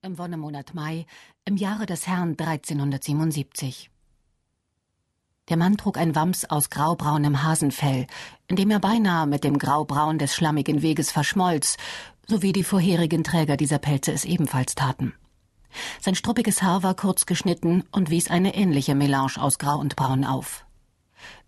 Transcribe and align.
Im 0.00 0.16
Wonnemonat 0.16 0.74
Mai 0.74 1.06
im 1.44 1.56
Jahre 1.56 1.86
des 1.86 2.06
Herrn 2.06 2.30
1377. 2.30 3.90
Der 5.48 5.56
Mann 5.56 5.76
trug 5.76 5.98
ein 5.98 6.14
Wams 6.14 6.48
aus 6.48 6.70
graubraunem 6.70 7.42
Hasenfell, 7.42 8.06
in 8.46 8.56
dem 8.56 8.70
er 8.70 8.78
beinahe 8.78 9.26
mit 9.26 9.44
dem 9.44 9.58
Graubraun 9.58 10.18
des 10.18 10.34
schlammigen 10.34 10.82
Weges 10.82 11.10
verschmolz, 11.10 11.76
so 12.26 12.42
wie 12.42 12.52
die 12.52 12.64
vorherigen 12.64 13.24
Träger 13.24 13.56
dieser 13.56 13.78
Pelze 13.78 14.12
es 14.12 14.24
ebenfalls 14.24 14.74
taten. 14.74 15.14
Sein 16.00 16.14
struppiges 16.14 16.62
Haar 16.62 16.82
war 16.82 16.94
kurz 16.94 17.26
geschnitten 17.26 17.84
und 17.90 18.08
wies 18.08 18.30
eine 18.30 18.54
ähnliche 18.54 18.94
Melange 18.94 19.36
aus 19.38 19.58
Grau 19.58 19.78
und 19.78 19.96
Braun 19.96 20.24
auf. 20.24 20.64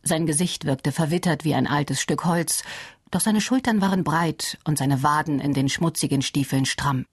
Sein 0.02 0.26
Gesicht 0.26 0.64
wirkte 0.64 0.92
verwittert 0.92 1.44
wie 1.44 1.54
ein 1.54 1.66
altes 1.66 2.00
Stück 2.00 2.24
Holz, 2.24 2.62
doch 3.10 3.20
seine 3.20 3.40
Schultern 3.40 3.80
waren 3.80 4.02
breit 4.02 4.58
und 4.64 4.76
seine 4.76 5.02
Waden 5.02 5.40
in 5.40 5.54
den 5.54 5.68
schmutzigen 5.68 6.20
Stiefeln 6.20 6.66
stramm. 6.66 7.06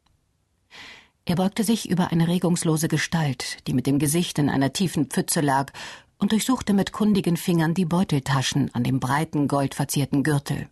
Er 1.31 1.37
beugte 1.37 1.63
sich 1.63 1.89
über 1.89 2.11
eine 2.11 2.27
regungslose 2.27 2.89
Gestalt, 2.89 3.65
die 3.65 3.73
mit 3.73 3.87
dem 3.87 3.99
Gesicht 3.99 4.37
in 4.37 4.49
einer 4.49 4.73
tiefen 4.73 5.05
Pfütze 5.05 5.39
lag, 5.39 5.71
und 6.17 6.33
durchsuchte 6.33 6.73
mit 6.73 6.91
kundigen 6.91 7.37
Fingern 7.37 7.73
die 7.73 7.85
Beuteltaschen 7.85 8.69
an 8.75 8.83
dem 8.83 8.99
breiten, 8.99 9.47
goldverzierten 9.47 10.23
Gürtel. 10.23 10.67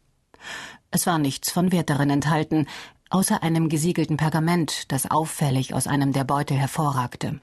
Es 0.91 1.07
war 1.07 1.17
nichts 1.17 1.49
von 1.49 1.71
Wert 1.71 1.89
darin 1.89 2.09
enthalten, 2.09 2.67
außer 3.09 3.41
einem 3.41 3.69
gesiegelten 3.69 4.17
Pergament, 4.17 4.91
das 4.91 5.09
auffällig 5.09 5.73
aus 5.73 5.87
einem 5.87 6.11
der 6.11 6.25
Beutel 6.25 6.57
hervorragte. 6.57 7.39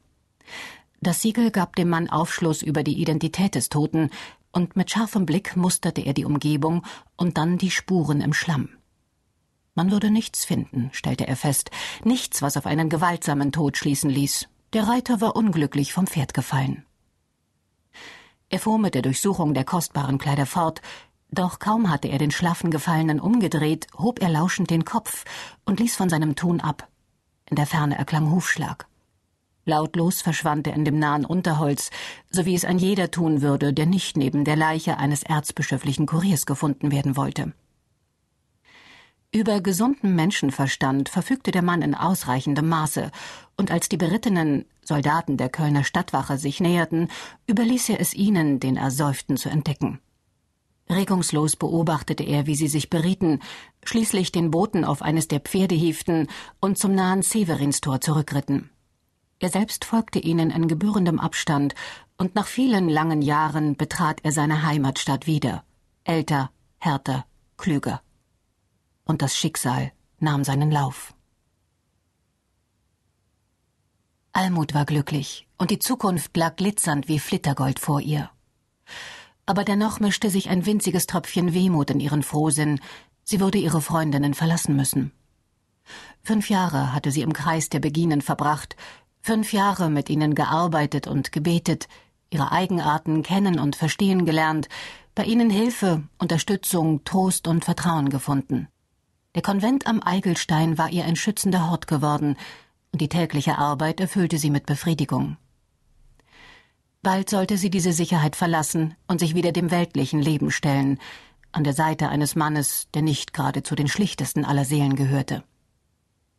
Das 1.00 1.22
Siegel 1.22 1.50
gab 1.50 1.74
dem 1.74 1.88
Mann 1.88 2.10
Aufschluss 2.10 2.60
über 2.60 2.82
die 2.82 3.00
Identität 3.00 3.54
des 3.54 3.70
Toten, 3.70 4.10
und 4.52 4.76
mit 4.76 4.90
scharfem 4.90 5.24
Blick 5.24 5.56
musterte 5.56 6.02
er 6.02 6.12
die 6.12 6.26
Umgebung 6.26 6.84
und 7.16 7.38
dann 7.38 7.56
die 7.56 7.70
Spuren 7.70 8.20
im 8.20 8.34
Schlamm. 8.34 8.75
Man 9.76 9.90
würde 9.90 10.10
nichts 10.10 10.46
finden, 10.46 10.88
stellte 10.92 11.28
er 11.28 11.36
fest, 11.36 11.70
nichts, 12.02 12.40
was 12.40 12.56
auf 12.56 12.64
einen 12.64 12.88
gewaltsamen 12.88 13.52
Tod 13.52 13.76
schließen 13.76 14.08
ließ. 14.08 14.48
Der 14.72 14.88
Reiter 14.88 15.20
war 15.20 15.36
unglücklich 15.36 15.92
vom 15.92 16.06
Pferd 16.06 16.32
gefallen. 16.32 16.86
Er 18.48 18.58
fuhr 18.58 18.78
mit 18.78 18.94
der 18.94 19.02
Durchsuchung 19.02 19.52
der 19.52 19.64
kostbaren 19.64 20.16
Kleider 20.16 20.46
fort, 20.46 20.80
doch 21.30 21.58
kaum 21.58 21.90
hatte 21.90 22.08
er 22.08 22.16
den 22.16 22.30
schlaffen 22.30 22.70
Gefallenen 22.70 23.20
umgedreht, 23.20 23.86
hob 23.98 24.22
er 24.22 24.30
lauschend 24.30 24.70
den 24.70 24.86
Kopf 24.86 25.24
und 25.66 25.78
ließ 25.78 25.94
von 25.94 26.08
seinem 26.08 26.36
Tun 26.36 26.62
ab. 26.62 26.88
In 27.50 27.56
der 27.56 27.66
Ferne 27.66 27.98
erklang 27.98 28.30
Hufschlag. 28.30 28.86
Lautlos 29.66 30.22
verschwand 30.22 30.68
er 30.68 30.74
in 30.74 30.86
dem 30.86 30.98
nahen 30.98 31.26
Unterholz, 31.26 31.90
so 32.30 32.46
wie 32.46 32.54
es 32.54 32.64
ein 32.64 32.78
jeder 32.78 33.10
tun 33.10 33.42
würde, 33.42 33.74
der 33.74 33.84
nicht 33.84 34.16
neben 34.16 34.44
der 34.46 34.56
Leiche 34.56 34.96
eines 34.96 35.22
erzbischöflichen 35.22 36.06
Kuriers 36.06 36.46
gefunden 36.46 36.92
werden 36.92 37.14
wollte. 37.14 37.52
Über 39.32 39.60
gesunden 39.60 40.14
Menschenverstand 40.14 41.08
verfügte 41.08 41.50
der 41.50 41.62
Mann 41.62 41.82
in 41.82 41.94
ausreichendem 41.94 42.68
Maße, 42.68 43.10
und 43.56 43.70
als 43.70 43.88
die 43.88 43.96
berittenen 43.96 44.66
Soldaten 44.82 45.36
der 45.36 45.48
Kölner 45.48 45.84
Stadtwache 45.84 46.38
sich 46.38 46.60
näherten, 46.60 47.08
überließ 47.46 47.90
er 47.90 48.00
es 48.00 48.14
ihnen, 48.14 48.60
den 48.60 48.76
Ersäuften 48.76 49.36
zu 49.36 49.48
entdecken. 49.48 49.98
Regungslos 50.88 51.56
beobachtete 51.56 52.22
er, 52.22 52.46
wie 52.46 52.54
sie 52.54 52.68
sich 52.68 52.90
berieten, 52.90 53.40
schließlich 53.84 54.30
den 54.30 54.52
Boten 54.52 54.84
auf 54.84 55.02
eines 55.02 55.26
der 55.26 55.40
Pferde 55.40 55.74
hieften 55.74 56.28
und 56.60 56.78
zum 56.78 56.94
nahen 56.94 57.22
Severinstor 57.22 58.00
zurückritten. 58.00 58.70
Er 59.40 59.48
selbst 59.48 59.84
folgte 59.84 60.20
ihnen 60.20 60.50
in 60.50 60.68
gebührendem 60.68 61.18
Abstand, 61.18 61.74
und 62.18 62.34
nach 62.34 62.46
vielen 62.46 62.88
langen 62.88 63.20
Jahren 63.20 63.76
betrat 63.76 64.20
er 64.22 64.32
seine 64.32 64.62
Heimatstadt 64.62 65.26
wieder, 65.26 65.64
älter, 66.04 66.50
härter, 66.78 67.26
klüger 67.58 68.00
und 69.06 69.22
das 69.22 69.34
Schicksal 69.34 69.92
nahm 70.18 70.44
seinen 70.44 70.70
Lauf. 70.70 71.14
Almut 74.32 74.74
war 74.74 74.84
glücklich, 74.84 75.48
und 75.56 75.70
die 75.70 75.78
Zukunft 75.78 76.36
lag 76.36 76.56
glitzernd 76.56 77.08
wie 77.08 77.18
Flittergold 77.18 77.78
vor 77.78 78.02
ihr. 78.02 78.28
Aber 79.46 79.64
dennoch 79.64 79.98
mischte 79.98 80.28
sich 80.28 80.50
ein 80.50 80.66
winziges 80.66 81.06
Tröpfchen 81.06 81.54
Wehmut 81.54 81.90
in 81.90 82.00
ihren 82.00 82.22
Frohsinn, 82.22 82.80
sie 83.24 83.40
würde 83.40 83.56
ihre 83.56 83.80
Freundinnen 83.80 84.34
verlassen 84.34 84.76
müssen. 84.76 85.12
Fünf 86.22 86.50
Jahre 86.50 86.92
hatte 86.92 87.10
sie 87.12 87.22
im 87.22 87.32
Kreis 87.32 87.70
der 87.70 87.80
Beginen 87.80 88.20
verbracht, 88.20 88.76
fünf 89.22 89.52
Jahre 89.52 89.88
mit 89.88 90.10
ihnen 90.10 90.34
gearbeitet 90.34 91.06
und 91.06 91.32
gebetet, 91.32 91.88
ihre 92.30 92.52
Eigenarten 92.52 93.22
kennen 93.22 93.58
und 93.58 93.76
verstehen 93.76 94.26
gelernt, 94.26 94.68
bei 95.14 95.24
ihnen 95.24 95.48
Hilfe, 95.48 96.02
Unterstützung, 96.18 97.04
Trost 97.04 97.48
und 97.48 97.64
Vertrauen 97.64 98.10
gefunden. 98.10 98.68
Der 99.36 99.42
Konvent 99.42 99.86
am 99.86 100.02
Eigelstein 100.02 100.78
war 100.78 100.88
ihr 100.88 101.04
ein 101.04 101.14
schützender 101.14 101.68
Hort 101.70 101.86
geworden, 101.86 102.36
und 102.90 103.02
die 103.02 103.10
tägliche 103.10 103.58
Arbeit 103.58 104.00
erfüllte 104.00 104.38
sie 104.38 104.48
mit 104.48 104.64
Befriedigung. 104.64 105.36
Bald 107.02 107.28
sollte 107.28 107.58
sie 107.58 107.68
diese 107.68 107.92
Sicherheit 107.92 108.34
verlassen 108.34 108.94
und 109.08 109.20
sich 109.20 109.34
wieder 109.34 109.52
dem 109.52 109.70
weltlichen 109.70 110.22
Leben 110.22 110.50
stellen, 110.50 110.98
an 111.52 111.64
der 111.64 111.74
Seite 111.74 112.08
eines 112.08 112.34
Mannes, 112.34 112.88
der 112.94 113.02
nicht 113.02 113.34
gerade 113.34 113.62
zu 113.62 113.74
den 113.74 113.88
schlichtesten 113.88 114.46
aller 114.46 114.64
Seelen 114.64 114.96
gehörte. 114.96 115.44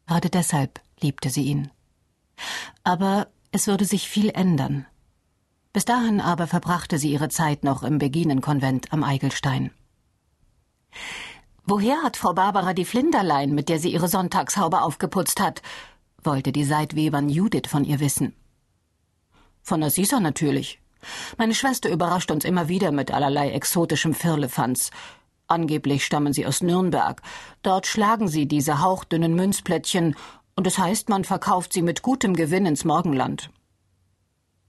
Gerade 0.07 0.31
deshalb 0.31 0.81
liebte 1.00 1.30
sie 1.30 1.44
ihn. 1.44 1.69
Aber 2.84 3.28
es 3.52 3.68
würde 3.68 3.86
sich 3.86 4.09
viel 4.09 4.31
ändern. 4.31 4.88
Bis 5.72 5.86
dahin 5.86 6.19
aber 6.19 6.47
verbrachte 6.47 6.97
sie 6.97 7.12
ihre 7.12 7.30
Zeit 7.30 7.63
noch 7.63 7.84
im 7.84 8.00
Beginenkonvent 8.00 8.91
am 8.91 9.03
Eigelstein. 9.03 9.69
Woher 11.70 12.02
hat 12.02 12.16
Frau 12.16 12.32
Barbara 12.32 12.74
die 12.74 12.86
Flinderlein, 12.86 13.54
mit 13.54 13.68
der 13.68 13.78
sie 13.78 13.92
ihre 13.92 14.08
Sonntagshaube 14.08 14.82
aufgeputzt 14.82 15.42
hat? 15.42 15.62
wollte 16.24 16.54
die 16.54 16.64
Seitwebern 16.64 17.28
Judith 17.28 17.68
von 17.68 17.84
ihr 17.84 18.00
wissen. 18.00 18.34
Von 19.64 19.84
Assisa 19.84 20.22
natürlich. 20.22 20.80
Meine 21.38 21.54
Schwester 21.54 21.90
überrascht 21.90 22.32
uns 22.32 22.46
immer 22.46 22.70
wieder 22.70 22.94
mit 22.94 23.12
allerlei 23.12 23.52
exotischem 23.52 24.14
Firlefanz. 24.14 24.92
Angeblich 25.48 26.06
stammen 26.06 26.32
sie 26.32 26.46
aus 26.46 26.62
Nürnberg. 26.62 27.22
Dort 27.64 27.86
schlagen 27.86 28.30
sie 28.30 28.48
diese 28.48 28.82
hauchdünnen 28.82 29.36
Münzplättchen, 29.36 30.16
und 30.56 30.68
es 30.68 30.78
heißt, 30.78 31.10
man 31.10 31.26
verkauft 31.26 31.74
sie 31.74 31.82
mit 31.82 32.02
gutem 32.02 32.34
Gewinn 32.34 32.66
ins 32.66 32.86
Morgenland. 32.86 33.50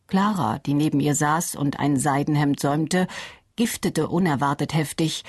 Clara, 0.09 0.59
die 0.59 0.75
neben 0.75 0.99
ihr 0.99 1.15
saß 1.15 1.55
und 1.55 1.79
ein 1.79 1.97
Seidenhemd 1.97 2.59
säumte, 2.59 3.07
giftete 3.57 4.09
unerwartet 4.09 4.75
heftig, 4.75 5.25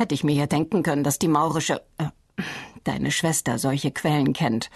Hätte 0.00 0.14
ich 0.14 0.24
mir 0.24 0.32
ja 0.32 0.46
denken 0.46 0.82
können, 0.82 1.04
dass 1.04 1.18
die 1.18 1.28
maurische 1.28 1.82
äh, 1.98 2.06
deine 2.84 3.10
Schwester 3.10 3.58
solche 3.58 3.90
Quellen 3.90 4.32
kennt. 4.32 4.70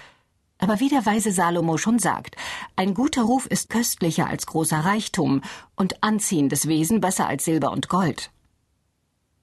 Aber 0.58 0.80
wie 0.80 0.90
der 0.90 1.06
weise 1.06 1.32
Salomo 1.32 1.78
schon 1.78 1.98
sagt, 1.98 2.36
ein 2.76 2.92
guter 2.92 3.22
Ruf 3.22 3.46
ist 3.46 3.70
köstlicher 3.70 4.26
als 4.26 4.44
großer 4.44 4.80
Reichtum 4.80 5.40
und 5.76 6.02
anziehendes 6.02 6.68
Wesen 6.68 7.00
besser 7.00 7.26
als 7.26 7.46
Silber 7.46 7.72
und 7.72 7.88
Gold. 7.88 8.32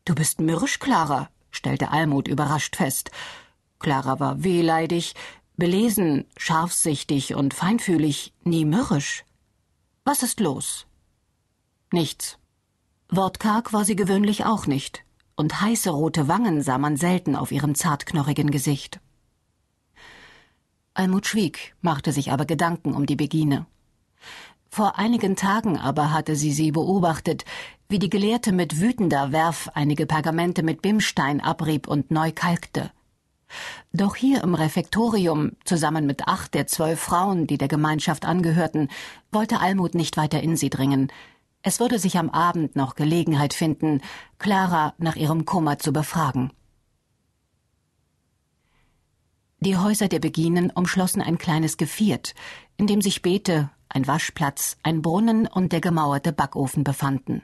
Du 0.05 0.13
bist 0.13 0.39
mürrisch, 0.39 0.77
Clara, 0.77 1.31
stellte 1.49 1.89
Almut 1.89 2.27
überrascht 2.27 2.75
fest. 2.75 3.09
Clara 3.79 4.19
war 4.19 4.43
wehleidig, 4.43 5.15
belesen, 5.57 6.25
scharfsichtig 6.37 7.33
und 7.33 7.55
feinfühlig, 7.55 8.33
nie 8.43 8.65
mürrisch. 8.65 9.25
Was 10.03 10.21
ist 10.21 10.41
los? 10.41 10.85
Nichts. 11.91 12.37
Wortkarg 13.09 13.73
war 13.73 13.83
sie 13.83 13.95
gewöhnlich 13.95 14.45
auch 14.45 14.67
nicht 14.67 15.03
und 15.35 15.61
heiße 15.61 15.89
rote 15.89 16.27
Wangen 16.27 16.61
sah 16.61 16.77
man 16.77 16.97
selten 16.97 17.35
auf 17.35 17.51
ihrem 17.51 17.75
zartknorrigen 17.75 18.51
Gesicht. 18.51 18.99
Almut 20.93 21.25
schwieg, 21.25 21.75
machte 21.81 22.11
sich 22.11 22.31
aber 22.31 22.45
Gedanken 22.45 22.93
um 22.93 23.05
die 23.05 23.15
Begine. 23.15 23.65
Vor 24.69 24.97
einigen 24.97 25.35
Tagen 25.35 25.77
aber 25.77 26.13
hatte 26.13 26.35
sie 26.35 26.51
sie 26.51 26.71
beobachtet, 26.71 27.45
wie 27.89 27.99
die 27.99 28.09
Gelehrte 28.09 28.51
mit 28.51 28.79
wütender 28.79 29.31
Werf 29.31 29.69
einige 29.73 30.05
Pergamente 30.05 30.63
mit 30.63 30.81
Bimstein 30.81 31.41
abrieb 31.41 31.87
und 31.87 32.11
neu 32.11 32.31
kalkte. 32.31 32.91
Doch 33.91 34.15
hier 34.15 34.43
im 34.43 34.55
Refektorium, 34.55 35.51
zusammen 35.65 36.05
mit 36.05 36.27
acht 36.27 36.53
der 36.53 36.67
zwölf 36.67 36.99
Frauen, 37.01 37.47
die 37.47 37.57
der 37.57 37.67
Gemeinschaft 37.67 38.25
angehörten, 38.25 38.87
wollte 39.31 39.59
Almut 39.59 39.93
nicht 39.93 40.15
weiter 40.15 40.41
in 40.41 40.55
sie 40.55 40.69
dringen, 40.69 41.11
es 41.63 41.79
würde 41.79 41.99
sich 41.99 42.17
am 42.17 42.29
Abend 42.29 42.75
noch 42.75 42.95
Gelegenheit 42.95 43.53
finden, 43.53 44.01
Clara 44.39 44.93
nach 44.97 45.15
ihrem 45.15 45.45
Kummer 45.45 45.77
zu 45.79 45.93
befragen. 45.93 46.51
Die 49.59 49.77
Häuser 49.77 50.07
der 50.07 50.19
Beginen 50.19 50.71
umschlossen 50.71 51.21
ein 51.21 51.37
kleines 51.37 51.77
Geviert, 51.77 52.33
in 52.77 52.87
dem 52.87 53.01
sich 53.01 53.21
Beete, 53.21 53.69
ein 53.89 54.07
Waschplatz, 54.07 54.77
ein 54.81 55.03
Brunnen 55.03 55.45
und 55.45 55.71
der 55.71 55.81
gemauerte 55.81 56.31
Backofen 56.31 56.83
befanden. 56.83 57.43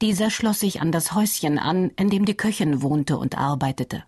Dieser 0.00 0.30
schloss 0.30 0.60
sich 0.60 0.80
an 0.80 0.90
das 0.90 1.12
Häuschen 1.12 1.58
an, 1.58 1.90
in 1.96 2.08
dem 2.08 2.24
die 2.24 2.36
Köchin 2.36 2.80
wohnte 2.80 3.18
und 3.18 3.36
arbeitete. 3.36 4.04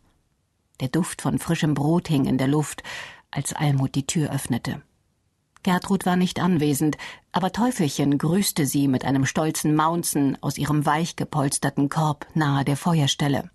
Der 0.80 0.88
Duft 0.88 1.20
von 1.20 1.38
frischem 1.38 1.74
Brot 1.74 2.08
hing 2.08 2.24
in 2.24 2.38
der 2.38 2.48
Luft, 2.48 2.82
als 3.30 3.52
Almut 3.52 3.94
die 3.94 4.06
Tür 4.06 4.32
öffnete. 4.32 4.80
Gertrud 5.62 6.06
war 6.06 6.16
nicht 6.16 6.40
anwesend, 6.40 6.96
aber 7.32 7.52
Teufelchen 7.52 8.16
grüßte 8.16 8.66
sie 8.66 8.88
mit 8.88 9.04
einem 9.04 9.26
stolzen 9.26 9.74
Maunzen 9.74 10.38
aus 10.42 10.56
ihrem 10.56 10.86
weich 10.86 11.16
gepolsterten 11.16 11.88
Korb 11.88 12.26
nahe 12.34 12.64
der 12.64 12.76
Feuerstelle. 12.76 13.50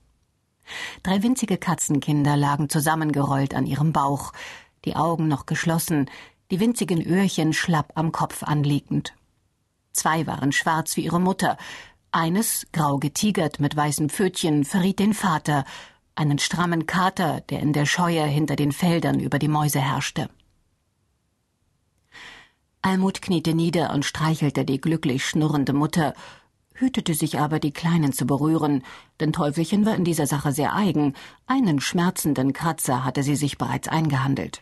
Drei 1.04 1.24
winzige 1.24 1.58
Katzenkinder 1.58 2.38
lagen 2.38 2.70
zusammengerollt 2.70 3.54
an 3.54 3.66
ihrem 3.66 3.92
Bauch, 3.92 4.34
die 4.86 4.96
Augen 4.96 5.28
noch 5.28 5.46
geschlossen, 5.46 6.10
die 6.52 6.60
winzigen 6.60 7.02
Öhrchen 7.02 7.54
schlapp 7.54 7.94
am 7.96 8.12
Kopf 8.12 8.44
anliegend. 8.44 9.14
Zwei 9.94 10.28
waren 10.28 10.52
schwarz 10.52 10.98
wie 10.98 11.06
ihre 11.06 11.20
Mutter, 11.20 11.58
eines, 12.12 12.68
grau 12.72 12.98
getigert 12.98 13.60
mit 13.60 13.76
weißen 13.76 14.10
Pfötchen, 14.10 14.64
verriet 14.64 15.00
den 15.00 15.14
Vater, 15.14 15.66
einen 16.16 16.40
strammen 16.40 16.86
Kater, 16.86 17.42
der 17.42 17.60
in 17.60 17.74
der 17.74 17.86
Scheue 17.86 18.24
hinter 18.24 18.56
den 18.56 18.72
Feldern 18.72 19.20
über 19.20 19.38
die 19.38 19.50
Mäuse 19.50 19.80
herrschte. 19.82 20.30
Almut 22.86 23.24
kniete 23.24 23.56
nieder 23.56 23.92
und 23.96 24.06
streichelte 24.06 24.64
die 24.64 24.80
glücklich 24.80 25.26
schnurrende 25.26 25.74
Mutter, 25.74 26.14
hütete 26.76 27.16
sich 27.16 27.40
aber, 27.40 27.60
die 27.60 27.72
Kleinen 27.72 28.14
zu 28.14 28.28
berühren, 28.28 28.84
denn 29.20 29.34
Teufelchen 29.34 29.88
war 29.88 29.96
in 29.96 30.04
dieser 30.04 30.28
Sache 30.28 30.52
sehr 30.52 30.76
eigen, 30.76 31.16
einen 31.48 31.82
schmerzenden 31.82 32.54
Kratzer 32.54 33.04
hatte 33.04 33.24
sie 33.24 33.36
sich 33.36 33.58
bereits 33.58 33.88
eingehandelt. 33.88 34.62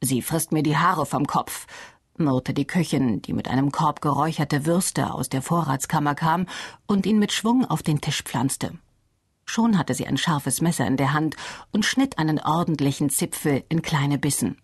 Sie 0.00 0.22
frisst 0.22 0.52
mir 0.52 0.62
die 0.62 0.76
Haare 0.76 1.04
vom 1.04 1.26
Kopf, 1.26 1.66
murrte 2.16 2.54
die 2.54 2.64
Köchin, 2.64 3.22
die 3.22 3.32
mit 3.32 3.48
einem 3.48 3.72
Korb 3.72 4.02
geräucherte 4.02 4.64
Würste 4.64 5.12
aus 5.12 5.28
der 5.28 5.42
Vorratskammer 5.42 6.14
kam 6.14 6.46
und 6.86 7.06
ihn 7.06 7.18
mit 7.18 7.32
Schwung 7.32 7.64
auf 7.64 7.82
den 7.82 8.00
Tisch 8.00 8.22
pflanzte. 8.22 8.78
Schon 9.46 9.78
hatte 9.78 9.94
sie 9.94 10.06
ein 10.06 10.16
scharfes 10.16 10.60
Messer 10.60 10.86
in 10.86 10.96
der 10.96 11.12
Hand 11.12 11.34
und 11.72 11.84
schnitt 11.84 12.18
einen 12.20 12.38
ordentlichen 12.38 13.10
Zipfel 13.10 13.64
in 13.68 13.82
kleine 13.82 14.16
Bissen. 14.16 14.58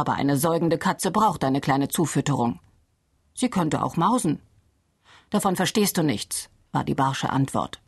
Aber 0.00 0.14
eine 0.14 0.38
säugende 0.38 0.78
Katze 0.78 1.10
braucht 1.10 1.44
eine 1.44 1.60
kleine 1.60 1.88
Zufütterung. 1.88 2.58
Sie 3.34 3.50
könnte 3.50 3.82
auch 3.84 3.98
mausen. 3.98 4.40
Davon 5.28 5.56
verstehst 5.56 5.98
du 5.98 6.02
nichts, 6.02 6.48
war 6.72 6.84
die 6.84 6.94
barsche 6.94 7.28
Antwort. 7.28 7.82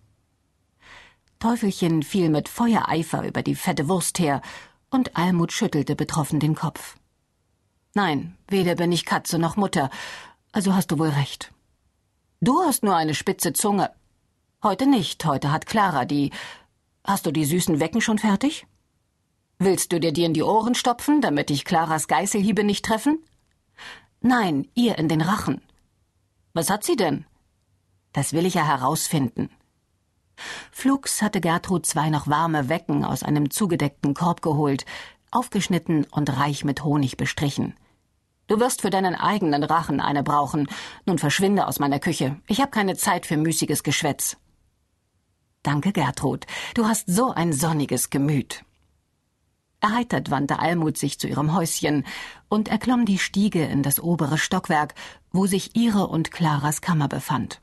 Teufelchen 1.39 2.03
fiel 2.03 2.29
mit 2.29 2.51
Feuereifer 2.51 3.25
über 3.27 3.43
die 3.43 3.55
fette 3.55 3.89
Wurst 3.89 4.19
her, 4.19 4.43
und 4.91 5.17
Almut 5.17 5.53
schüttelte 5.53 5.97
betroffen 5.97 6.39
den 6.39 6.55
Kopf. 6.55 6.97
Nein, 7.95 8.37
weder 8.47 8.75
bin 8.75 8.93
ich 8.93 9.07
Katze 9.07 9.39
noch 9.39 9.57
Mutter, 9.57 9.89
also 10.53 10.75
hast 10.75 10.91
du 10.91 10.99
wohl 10.99 11.09
recht. 11.09 11.51
Du 12.43 12.61
hast 12.61 12.83
nur 12.83 12.95
eine 12.95 13.15
spitze 13.15 13.55
Zunge. 13.55 13.91
Heute 14.63 14.85
nicht, 14.87 15.25
heute 15.25 15.51
hat 15.51 15.65
Clara 15.65 16.05
die. 16.05 16.31
Hast 17.05 17.25
du 17.25 17.31
die 17.33 17.47
süßen 17.47 17.81
Wecken 17.81 18.03
schon 18.03 18.19
fertig? 18.19 18.67
Willst 19.65 19.93
du 19.93 20.01
dir 20.01 20.11
die 20.11 20.25
in 20.25 20.35
die 20.35 20.43
Ohren 20.43 20.75
stopfen, 20.75 21.21
damit 21.21 21.49
dich 21.49 21.65
Claras 21.65 22.09
Geißelhiebe 22.09 22.65
nicht 22.65 22.85
treffen? 22.85 23.23
Nein, 24.21 24.67
ihr 24.75 24.99
in 24.99 25.07
den 25.07 25.21
Rachen. 25.21 25.63
Was 26.53 26.69
hat 26.69 26.83
sie 26.83 26.97
denn? 26.97 27.27
Das 28.13 28.33
will 28.33 28.45
ich 28.45 28.55
ja 28.55 28.67
herausfinden. 28.67 29.51
Flugs 30.73 31.23
hatte 31.23 31.41
Gertrud 31.41 31.87
zwei 31.87 32.11
noch 32.11 32.27
warme 32.27 32.69
Wecken 32.69 33.05
aus 33.05 33.23
einem 33.23 33.53
zugedeckten 33.53 34.15
Korb 34.15 34.43
geholt, 34.43 34.85
aufgeschnitten 35.31 36.09
und 36.11 36.37
reich 36.37 36.65
mit 36.65 36.83
Honig 36.83 37.17
bestrichen. 37.17 37.75
Du 38.49 38.59
wirst 38.59 38.83
für 38.83 38.91
deinen 38.91 39.15
eigenen 39.15 39.63
Rachen 39.63 40.01
eine 40.01 40.25
brauchen. 40.25 40.67
Nun 41.07 41.19
verschwinde 41.19 41.69
aus 41.69 41.79
meiner 41.79 42.01
Küche. 42.01 42.41
Ich 42.49 42.61
habe 42.61 42.73
keine 42.73 42.97
Zeit 42.97 43.27
für 43.27 43.37
müßiges 43.37 43.85
Geschwätz. 43.85 44.37
Danke, 45.63 45.93
Gertrud. 45.93 46.47
Du 46.75 46.89
hast 46.89 47.07
so 47.07 47.31
ein 47.31 47.53
sonniges 47.53 48.11
Gemüt. 48.11 48.65
Erheitert 49.83 50.31
wandte 50.31 50.61
Almut 50.61 50.97
sich 50.97 51.19
zu 51.19 51.27
ihrem 51.27 51.55
Häuschen 51.55 52.07
und 52.49 52.69
erklomm 52.69 53.05
die 53.05 53.19
Stiege 53.19 53.65
in 53.65 53.83
das 53.83 53.99
obere 53.99 54.39
Stockwerk, 54.39 54.95
wo 55.33 55.47
sich 55.47 55.75
ihre 55.75 56.07
und 56.07 56.31
Claras 56.31 56.81
Kammer 56.81 57.09
befand. 57.09 57.61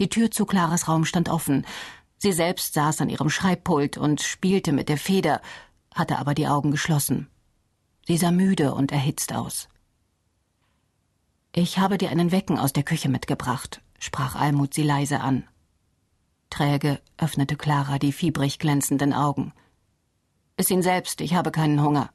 Die 0.00 0.08
Tür 0.08 0.32
zu 0.32 0.46
Claras 0.46 0.88
Raum 0.88 1.04
stand 1.04 1.28
offen. 1.28 1.64
Sie 2.18 2.32
selbst 2.32 2.74
saß 2.74 3.02
an 3.02 3.08
ihrem 3.08 3.30
Schreibpult 3.30 3.96
und 3.96 4.20
spielte 4.20 4.72
mit 4.72 4.88
der 4.88 4.98
Feder, 4.98 5.40
hatte 5.94 6.18
aber 6.18 6.34
die 6.34 6.48
Augen 6.48 6.72
geschlossen. 6.72 7.28
Sie 8.04 8.16
sah 8.16 8.32
müde 8.32 8.74
und 8.74 8.90
erhitzt 8.90 9.32
aus. 9.32 9.68
Ich 11.54 11.78
habe 11.78 11.98
dir 11.98 12.10
einen 12.10 12.32
Wecken 12.32 12.58
aus 12.58 12.72
der 12.72 12.82
Küche 12.82 13.08
mitgebracht, 13.08 13.80
sprach 14.00 14.34
Almut 14.34 14.74
sie 14.74 14.82
leise 14.82 15.20
an. 15.20 15.44
Träge 16.50 17.00
öffnete 17.16 17.54
Clara 17.54 18.00
die 18.00 18.12
fiebrig 18.12 18.58
glänzenden 18.58 19.12
Augen. 19.12 19.52
Iss 20.56 20.70
ihn 20.70 20.82
selbst, 20.82 21.20
ich 21.20 21.34
habe 21.34 21.50
keinen 21.50 21.82
Hunger. 21.82 22.10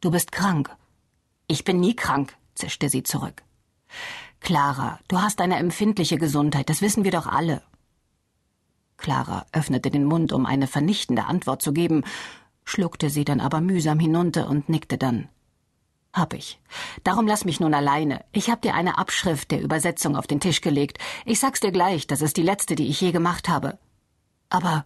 Du 0.00 0.10
bist 0.10 0.32
krank. 0.32 0.74
Ich 1.46 1.64
bin 1.64 1.80
nie 1.80 1.94
krank, 1.94 2.36
zischte 2.54 2.88
sie 2.88 3.02
zurück. 3.02 3.42
Clara, 4.40 4.98
du 5.08 5.20
hast 5.20 5.40
eine 5.40 5.56
empfindliche 5.56 6.16
Gesundheit, 6.16 6.70
das 6.70 6.80
wissen 6.80 7.04
wir 7.04 7.10
doch 7.10 7.26
alle. 7.26 7.62
Clara 8.96 9.46
öffnete 9.52 9.90
den 9.90 10.04
Mund, 10.04 10.32
um 10.32 10.46
eine 10.46 10.66
vernichtende 10.66 11.24
Antwort 11.26 11.62
zu 11.62 11.72
geben, 11.72 12.04
schluckte 12.64 13.10
sie 13.10 13.24
dann 13.24 13.40
aber 13.40 13.60
mühsam 13.60 13.98
hinunter 13.98 14.48
und 14.48 14.68
nickte 14.68 14.98
dann. 14.98 15.28
Hab 16.12 16.32
ich. 16.32 16.58
Darum 17.04 17.26
lass 17.26 17.44
mich 17.44 17.60
nun 17.60 17.74
alleine. 17.74 18.24
Ich 18.32 18.50
hab 18.50 18.62
dir 18.62 18.74
eine 18.74 18.98
Abschrift 18.98 19.50
der 19.50 19.60
Übersetzung 19.60 20.16
auf 20.16 20.26
den 20.26 20.40
Tisch 20.40 20.62
gelegt. 20.62 20.98
Ich 21.26 21.38
sag's 21.38 21.60
dir 21.60 21.72
gleich, 21.72 22.06
das 22.06 22.22
ist 22.22 22.36
die 22.36 22.42
letzte, 22.42 22.74
die 22.74 22.88
ich 22.88 23.00
je 23.00 23.12
gemacht 23.12 23.48
habe. 23.48 23.78
Aber. 24.48 24.84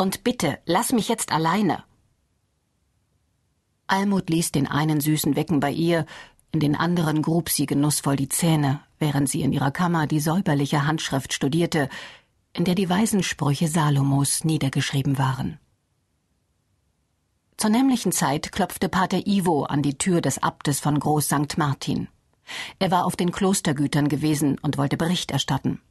Und 0.00 0.24
bitte, 0.24 0.58
lass 0.64 0.92
mich 0.92 1.10
jetzt 1.10 1.30
alleine. 1.30 1.84
Almut 3.86 4.30
ließ 4.30 4.50
den 4.50 4.66
einen 4.66 4.98
süßen 4.98 5.36
Wecken 5.36 5.60
bei 5.60 5.70
ihr, 5.70 6.06
in 6.52 6.60
den 6.60 6.74
anderen 6.74 7.20
grub 7.20 7.50
sie 7.50 7.66
genussvoll 7.66 8.16
die 8.16 8.30
Zähne, 8.30 8.80
während 8.98 9.28
sie 9.28 9.42
in 9.42 9.52
ihrer 9.52 9.70
Kammer 9.70 10.06
die 10.06 10.20
säuberliche 10.20 10.86
Handschrift 10.86 11.34
studierte, 11.34 11.90
in 12.54 12.64
der 12.64 12.74
die 12.74 12.88
weisen 12.88 13.22
Sprüche 13.22 13.68
Salomos 13.68 14.42
niedergeschrieben 14.42 15.18
waren. 15.18 15.58
Zur 17.58 17.68
nämlichen 17.68 18.10
Zeit 18.12 18.52
klopfte 18.52 18.88
Pater 18.88 19.26
Ivo 19.26 19.64
an 19.64 19.82
die 19.82 19.98
Tür 19.98 20.22
des 20.22 20.42
Abtes 20.42 20.80
von 20.80 20.98
Groß 20.98 21.26
St. 21.26 21.58
Martin. 21.58 22.08
Er 22.78 22.90
war 22.90 23.04
auf 23.04 23.16
den 23.16 23.32
Klostergütern 23.32 24.08
gewesen 24.08 24.58
und 24.62 24.78
wollte 24.78 24.96
Bericht 24.96 25.30
erstatten. 25.30 25.82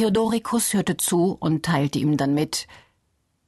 Theodoricus 0.00 0.72
hörte 0.72 0.96
zu 0.96 1.36
und 1.38 1.62
teilte 1.62 1.98
ihm 1.98 2.16
dann 2.16 2.32
mit, 2.32 2.66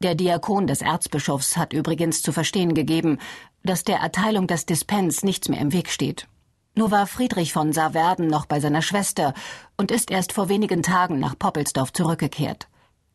der 0.00 0.14
Diakon 0.14 0.66
des 0.66 0.82
Erzbischofs 0.82 1.56
hat 1.56 1.72
übrigens 1.72 2.20
zu 2.20 2.31
verstehen 2.31 2.75
gegeben, 2.75 3.16
dass 3.64 3.84
der 3.84 4.00
Erteilung 4.00 4.46
des 4.46 4.66
Dispens 4.66 5.22
nichts 5.22 5.49
mehr 5.49 5.62
im 5.62 5.72
Weg 5.72 5.88
steht. 5.88 6.28
Nur 6.75 6.90
war 6.90 7.06
Friedrich 7.06 7.54
von 7.54 7.72
Saarwerden 7.72 8.26
noch 8.26 8.44
bei 8.44 8.60
seiner 8.60 8.82
Schwester 8.82 9.32
und 9.78 9.90
ist 9.90 10.10
erst 10.10 10.34
vor 10.34 10.50
wenigen 10.50 10.82
Tagen 10.82 11.19
nach 11.19 11.38
Poppelsdorf 11.38 11.90
zurückgekehrt 11.94 12.69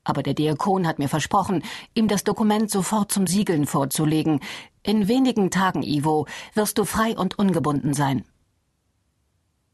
aber 0.07 0.23
der 0.23 0.33
Diakon 0.33 0.87
hat 0.87 0.99
mir 0.99 1.09
versprochen, 1.09 1.63
ihm 1.93 2.07
das 2.07 2.23
Dokument 2.23 2.71
sofort 2.71 3.11
zum 3.11 3.27
Siegeln 3.27 3.65
vorzulegen. 3.65 4.39
In 4.81 5.09
wenigen 5.09 5.51
Tagen, 5.51 5.83
Ivo, 5.83 6.27
wirst 6.53 6.77
du 6.77 6.85
frei 6.85 7.17
und 7.17 7.37
ungebunden 7.37 7.93
sein. 7.93 8.23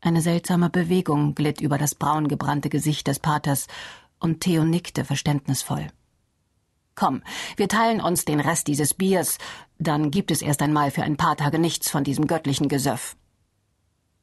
Eine 0.03 0.19
seltsame 0.19 0.69
Bewegung 0.69 1.33
glitt 1.33 1.61
über 1.61 1.77
das 1.77 1.95
braungebrannte 1.95 2.67
Gesicht 2.67 3.07
des 3.07 3.19
Paters, 3.19 3.67
und 4.19 4.41
Theo 4.41 4.65
nickte 4.65 5.05
verständnisvoll. 5.05 5.87
Komm, 6.93 7.23
wir 7.55 7.69
teilen 7.69 8.01
uns 8.01 8.25
den 8.25 8.41
Rest 8.41 8.67
dieses 8.67 8.93
Biers, 8.93 9.37
dann 9.79 10.11
gibt 10.11 10.29
es 10.29 10.41
erst 10.41 10.61
einmal 10.61 10.91
für 10.91 11.03
ein 11.03 11.15
paar 11.15 11.37
Tage 11.37 11.57
nichts 11.57 11.89
von 11.89 12.03
diesem 12.03 12.27
göttlichen 12.27 12.67
Gesöff. 12.67 13.15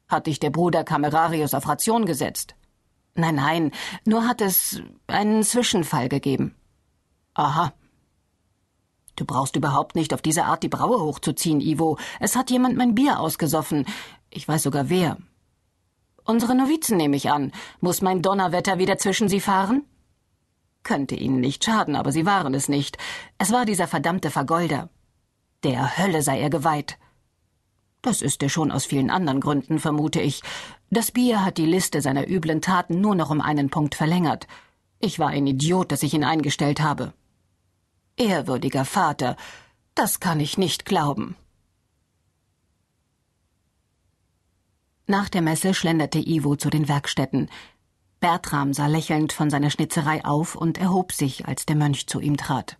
Hat 0.07 0.27
dich 0.27 0.39
der 0.39 0.51
Bruder 0.51 0.83
Camerarius 0.83 1.55
auf 1.55 1.67
Ration 1.67 2.05
gesetzt? 2.05 2.53
Nein, 3.15 3.35
nein, 3.35 3.71
nur 4.05 4.27
hat 4.27 4.41
es 4.41 4.83
einen 5.07 5.41
Zwischenfall 5.41 6.09
gegeben. 6.09 6.53
Aha. 7.33 7.73
Du 9.15 9.25
brauchst 9.25 9.55
überhaupt 9.55 9.95
nicht 9.95 10.13
auf 10.13 10.21
diese 10.21 10.45
Art 10.45 10.61
die 10.61 10.69
Braue 10.69 11.01
hochzuziehen, 11.01 11.59
Ivo. 11.59 11.97
Es 12.19 12.35
hat 12.35 12.51
jemand 12.51 12.77
mein 12.77 12.93
Bier 12.93 13.19
ausgesoffen. 13.19 13.87
Ich 14.29 14.47
weiß 14.47 14.61
sogar 14.61 14.89
wer. 14.89 15.17
Unsere 16.25 16.55
Novizen 16.55 16.97
nehme 16.97 17.15
ich 17.15 17.31
an. 17.31 17.51
Muss 17.79 18.01
mein 18.01 18.21
Donnerwetter 18.21 18.77
wieder 18.77 18.97
zwischen 18.97 19.29
sie 19.29 19.39
fahren? 19.39 19.83
Könnte 20.83 21.15
ihnen 21.15 21.39
nicht 21.39 21.63
schaden, 21.63 21.95
aber 21.95 22.11
sie 22.11 22.25
waren 22.25 22.53
es 22.53 22.69
nicht. 22.69 22.97
Es 23.37 23.51
war 23.51 23.65
dieser 23.65 23.87
verdammte 23.87 24.31
Vergolder. 24.31 24.89
Der 25.63 25.97
Hölle 25.97 26.21
sei 26.21 26.39
er 26.39 26.49
geweiht. 26.49 26.97
Das 28.01 28.23
ist 28.23 28.41
er 28.41 28.49
schon 28.49 28.71
aus 28.71 28.85
vielen 28.85 29.11
anderen 29.11 29.41
Gründen, 29.41 29.77
vermute 29.77 30.21
ich. 30.21 30.41
Das 30.89 31.11
Bier 31.11 31.45
hat 31.45 31.57
die 31.57 31.67
Liste 31.67 32.01
seiner 32.01 32.27
üblen 32.27 32.61
Taten 32.61 32.99
nur 32.99 33.13
noch 33.13 33.29
um 33.29 33.41
einen 33.41 33.69
Punkt 33.69 33.93
verlängert. 33.93 34.47
Ich 34.99 35.19
war 35.19 35.29
ein 35.29 35.45
Idiot, 35.45 35.91
dass 35.91 36.03
ich 36.03 36.13
ihn 36.13 36.23
eingestellt 36.23 36.81
habe. 36.81 37.13
Ehrwürdiger 38.17 38.85
Vater, 38.85 39.35
das 39.93 40.19
kann 40.19 40.39
ich 40.39 40.57
nicht 40.57 40.85
glauben. 40.85 41.35
Nach 45.11 45.27
der 45.27 45.41
Messe 45.41 45.73
schlenderte 45.73 46.19
Ivo 46.19 46.55
zu 46.55 46.69
den 46.69 46.87
Werkstätten. 46.87 47.49
Bertram 48.21 48.71
sah 48.73 48.87
lächelnd 48.87 49.33
von 49.33 49.49
seiner 49.49 49.69
Schnitzerei 49.69 50.23
auf 50.23 50.55
und 50.55 50.77
erhob 50.77 51.11
sich, 51.11 51.45
als 51.49 51.65
der 51.65 51.75
Mönch 51.75 52.07
zu 52.07 52.21
ihm 52.21 52.37
trat. 52.37 52.77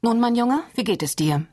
Nun, 0.00 0.20
mein 0.20 0.36
Junge, 0.36 0.62
wie 0.72 0.84
geht 0.84 1.02
es 1.02 1.16
dir? 1.16 1.46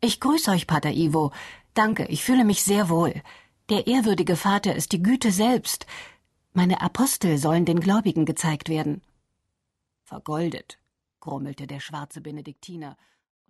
Ich 0.00 0.18
grüße 0.18 0.50
euch, 0.50 0.66
Pater 0.66 0.92
Ivo. 0.92 1.30
Danke, 1.74 2.06
ich 2.06 2.24
fühle 2.24 2.46
mich 2.46 2.62
sehr 2.62 2.88
wohl. 2.88 3.20
Der 3.68 3.86
ehrwürdige 3.86 4.34
Vater 4.34 4.74
ist 4.74 4.92
die 4.92 5.02
Güte 5.02 5.30
selbst. 5.30 5.84
Meine 6.54 6.80
Apostel 6.80 7.36
sollen 7.36 7.66
den 7.66 7.80
Gläubigen 7.80 8.24
gezeigt 8.24 8.70
werden. 8.70 9.02
Vergoldet, 10.04 10.78
grummelte 11.20 11.66
der 11.66 11.80
schwarze 11.80 12.22
Benediktiner 12.22 12.96